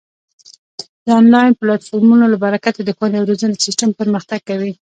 د 1.05 1.07
آنلاین 1.19 1.51
پلتفورمونو 1.61 2.25
له 2.33 2.37
برکته 2.43 2.79
د 2.83 2.89
ښوونې 2.97 3.17
او 3.19 3.27
روزنې 3.29 3.61
سیستم 3.65 3.89
پرمختګ 3.99 4.39
کوي. 4.49 4.71